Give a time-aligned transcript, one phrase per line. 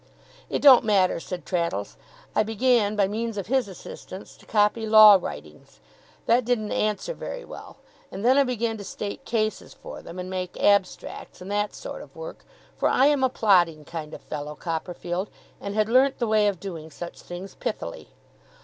[0.49, 1.95] 'It don't matter,' said Traddles.
[2.35, 5.79] 'I began, by means of his assistance, to copy law writings.
[6.25, 7.77] That didn't answer very well;
[8.11, 12.01] and then I began to state cases for them, and make abstracts, and that sort
[12.01, 12.45] of work.
[12.77, 15.29] For I am a plodding kind of fellow, Copperfield,
[15.59, 18.07] and had learnt the way of doing such things pithily.